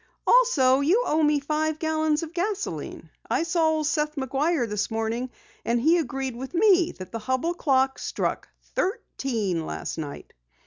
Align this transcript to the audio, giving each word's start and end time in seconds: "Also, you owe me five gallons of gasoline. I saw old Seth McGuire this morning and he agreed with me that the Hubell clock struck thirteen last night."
"Also, 0.25 0.79
you 0.79 1.03
owe 1.05 1.21
me 1.21 1.39
five 1.39 1.77
gallons 1.77 2.23
of 2.23 2.33
gasoline. 2.33 3.11
I 3.29 3.43
saw 3.43 3.67
old 3.69 3.85
Seth 3.85 4.15
McGuire 4.15 4.67
this 4.67 4.89
morning 4.89 5.29
and 5.63 5.79
he 5.79 5.99
agreed 5.99 6.35
with 6.35 6.55
me 6.55 6.91
that 6.97 7.11
the 7.11 7.19
Hubell 7.19 7.53
clock 7.55 7.99
struck 7.99 8.49
thirteen 8.73 9.63
last 9.67 9.99
night." 9.99 10.33